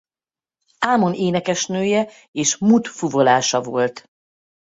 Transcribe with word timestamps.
Ámon 0.79 1.13
énekesnője 1.13 2.11
és 2.31 2.57
Mut 2.57 2.87
fuvolása 2.87 3.61
volt. 3.61 4.05